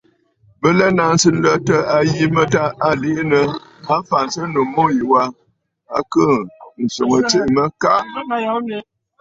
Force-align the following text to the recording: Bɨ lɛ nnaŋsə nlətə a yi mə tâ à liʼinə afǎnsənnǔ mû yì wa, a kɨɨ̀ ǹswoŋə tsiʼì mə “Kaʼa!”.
Bɨ 0.59 0.69
lɛ 0.77 0.85
nnaŋsə 0.91 1.27
nlətə 1.37 1.75
a 1.95 1.97
yi 2.11 2.25
mə 2.35 2.43
tâ 2.53 2.61
à 2.87 2.89
liʼinə 3.01 3.39
afǎnsənnǔ 3.95 4.61
mû 4.73 4.83
yì 4.95 5.01
wa, 5.11 5.23
a 5.97 5.99
kɨɨ̀ 6.11 6.33
ǹswoŋə 6.85 7.17
tsiʼì 7.29 7.49
mə 7.55 7.63
“Kaʼa!”. 7.81 8.13